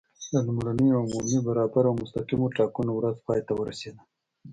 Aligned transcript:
د 0.31 0.33
لومړنیو 0.47 1.01
عمومي، 1.03 1.39
برابرو 1.47 1.89
او 1.89 1.99
مستقیمو 2.01 2.53
ټاکنو 2.57 2.91
ورځ 2.95 3.15
پای 3.27 3.39
ته 3.47 3.53
ورسېده. 3.55 4.01